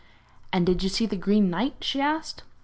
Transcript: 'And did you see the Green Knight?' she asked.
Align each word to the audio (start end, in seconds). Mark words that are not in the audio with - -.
'And 0.51 0.65
did 0.65 0.81
you 0.81 0.89
see 0.89 1.05
the 1.05 1.15
Green 1.15 1.51
Knight?' 1.51 1.83
she 1.83 2.01
asked. 2.01 2.41